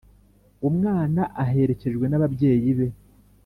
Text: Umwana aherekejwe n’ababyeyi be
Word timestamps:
Umwana 0.69 1.21
aherekejwe 1.43 2.05
n’ababyeyi 2.07 2.69
be 2.77 2.87